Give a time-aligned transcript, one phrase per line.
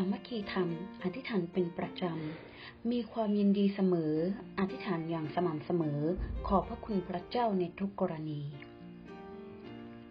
[0.00, 0.68] ามัคคีธรรม
[1.02, 4.14] อธิษฐานเป็นประจำ มีความยินดีเสมอ
[4.58, 6.00] อธิษฐานอย่างสม่ำเสมอ
[6.46, 8.42] ขอบพระคุณพระเจ้าในทุกกรณี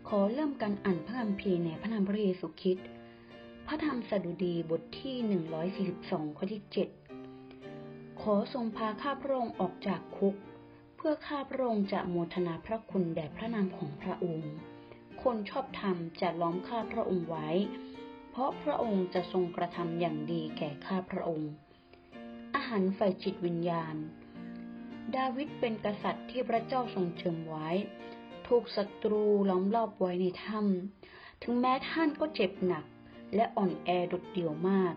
[0.07, 2.87] ขอเริ่มการอ่านพระคัมภีร์ในพระนามพระเยซูคริสต์
[3.67, 5.15] พระธรรมสดุดีบทที่
[5.77, 6.63] 142 ข้อที่
[7.41, 10.35] 7 ขอทรงพาข้าพระองค์ออกจากคุก
[10.97, 14.51] เพื่อข้าพระองค์จะโมทนาพระคุณแด่พระนามของพระองค์
[15.23, 17.49] คนชอบธรรมจะล้อมข้าพระองค์ไว้
[18.37, 21.51] เพราะพระองค์จะทรงกระทำอย่างดีแก่ข้าพระองค์
[22.55, 23.95] อาหารไฟจิตวิญญาณ
[25.15, 27.69] ดาวิดเป็นกษัตริย์ที่พระเจ้าทรงเชิญไว้
[28.47, 32.85] ถูกศัตรูล้อมรอบไว้ในถ้ำถึงแม้ท่านก็เจ็บหนัก
[33.35, 34.93] และอ่อนแอดุดเดี่ยวมาก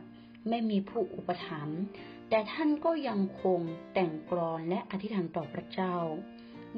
[0.48, 1.80] ไม่มีผู้อุปถัมภ์
[2.28, 3.60] แต่ท่านก็ยังคง
[3.92, 5.96] แต่งกลอนและอธิษฐานต่อพระเจ้า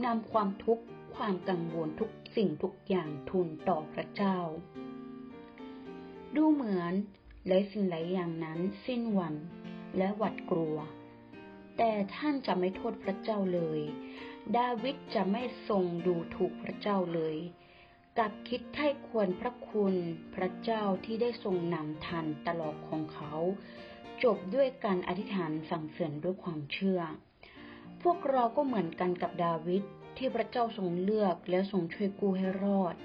[0.05, 4.39] นำความทุกข์ความกังวลทุกสิ่งทุกอย่างทูลต่อพระเจ้า
[6.37, 6.95] ดูเหมือน
[7.47, 9.35] หลายสิ่งหลายอย่างนั้นสิ้นหวัน
[9.97, 10.77] และหวัดกลัว
[11.77, 13.81] แต่ท่านจะไม่โทษพระเจ้าเลย
[14.57, 17.37] ดาวิดจะไม่ทรงดูถูกพระเจ้าเลย
[18.19, 19.95] กลับคิดไถ่ควรพระคุณ
[20.35, 23.35] พระเจ้าที่ได้ทรงนำทันตลอดของเขา
[24.25, 27.01] จบด้วยการอธิษฐานสั่งเสริญด้วยความเชื่อ
[28.03, 29.83] พวกเราก็เหมือนกันกับดาวิด
[30.17, 32.97] ที่พระเจ้าทรงเลือกและทรงช่วยกู้ให้รอด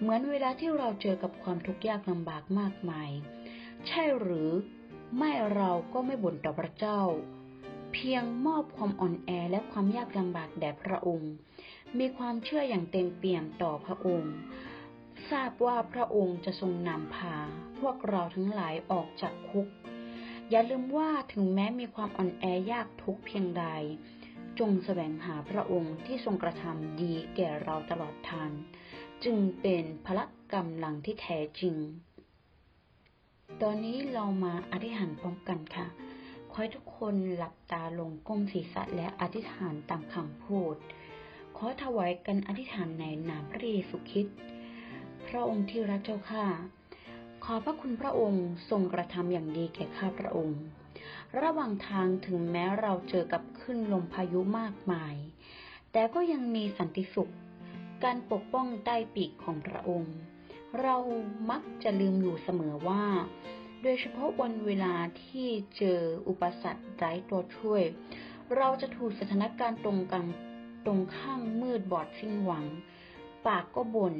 [0.00, 3.10] เหมือนเวลาที่เราเจอกับความทุกข์ยากลำบากมากมาย
[3.88, 4.50] ใช่หรือ
[5.16, 7.00] ไม่เราก็ไม่บ่นต่อพระเจ้า
[7.92, 11.32] เพียงมอบความอ่อนแอและความยากลำบากแด่พระองค์
[11.98, 14.32] มีความเชื่ออย่างเต็มเปี่ยมต่อพระองค์
[15.30, 17.36] ทราบว่าพระองค์จะทรงนำพา
[17.78, 19.68] พวกเราทั้งหลายออกจากคุก
[20.50, 23.64] อย่าลืมว่าถึงแม้มีความอ่อนแอยากทุกเพียงใด
[24.58, 28.52] จงแสวงหาพระองค์ที่ทรงกระทำดีแก่เราตลอดทาน
[29.24, 31.76] จึงเป็นพละกำลังที่แท้จริง
[33.62, 35.86] ตอนนี้เรามาอธิษฐานพร้อมกันค่ะ
[36.50, 40.76] ขอให้ทุกคนหลับตาลงก้มศีรษะและอธิษฐานตามคำพูด
[41.56, 44.36] ขอถวายกันอธิษฐานในนามพระเยซูคริสต์
[45.26, 46.46] พระองค์ที่รักเจ้าข้า
[47.44, 50.60] ขอพระคุณพระองค์ทรงกระทำอย่างดีแก่ข้าพระองค์
[51.42, 55.14] ระหว่างทางถึงแม้เราเจอกับขึ้นลมพายุมากมาย
[55.92, 57.32] แต่ก็ยังมีสันติสุข
[58.04, 60.16] การปกป้องใต้ปีกของพระองค์
[60.80, 60.96] เรา
[61.50, 63.04] มักจะลืมอยู่เสมอว่า
[63.82, 67.82] โดยเฉพาะวันเวลาที่เจออุปสรรคไร้ตัวช่วย
[68.56, 70.24] เราจะถูกสถานการณ์ตรงกัน
[70.84, 72.64] ตรงข้างมืดบอดสิ้นหวัง
[73.46, 74.14] ปากก็บน่น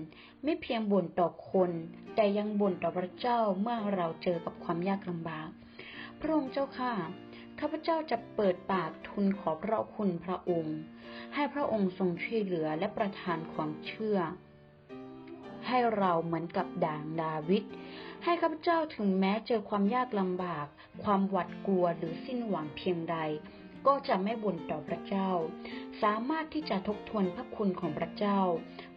[0.44, 1.70] ไม่เพียงบ่นต่อคน
[2.14, 5.50] แต่ยังบ่นต่อพระเจ้าเมื่อเราเจอกับความยากลำบาก
[6.20, 6.92] พระองค์เจ้าข้า
[7.60, 10.78] ข้าพเจ้าจะเปิดปากทูลขอพระคุณพระองค์
[11.34, 14.18] ให้พระองค์ทรงช่วยเหลือและประทานความเชื่อ
[15.66, 17.64] ให้เราเหมือนกับด่างดาวิด
[18.24, 20.66] ให้ข้าพเจ้าถึงแม้เจอความยากลำบาก
[21.04, 23.16] ความหวาดกลัวหรือสิ้นหวังเพียงใด
[23.86, 25.30] ก็จะไม่บ่นต่อพระเจ้า
[26.02, 28.40] สามารถที่จะทบทวนพระคุณของพระเจ้า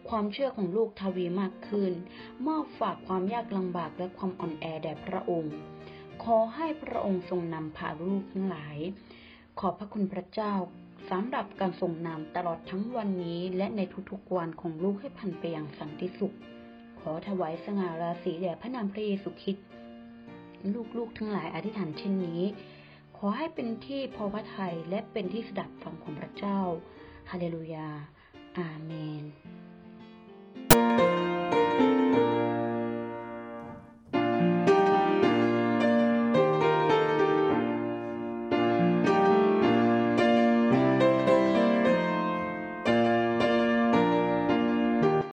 [0.08, 1.92] ความเชื่อของลูกทวีมากขึ้น
[2.46, 5.54] มอบฝากความยากลำบากและความอ่อนแอแด่พระองค์
[6.22, 8.76] ขอให้พระองค์ทรงนำพาลูกทั้งหลาย
[9.60, 10.54] ขอบพระคุณพระเจ้า
[11.10, 16.36] สำหรับการทรงนำตลอดทั้งวันนี้ และในทุกๆวันของลูกให้พันไปอย่างสันติสุข
[17.00, 19.66] ขอถวายสง่าราศีแด่พระนามพระเยซูคริสต์
[20.96, 22.42] ลูกๆทั้งหลายอธิษฐานเช่นนี้
[23.16, 26.60] ขอให้เป็นที่พอพระทัยและเป็นที่สดับฟังของพระเจ้า
[27.30, 27.88] ฮาเลลูยา
[28.58, 29.24] อาเมน